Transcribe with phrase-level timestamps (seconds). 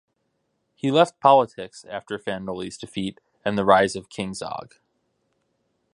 [0.73, 4.73] He left politics after Fan Noli's defeat, and the rise of King Zog.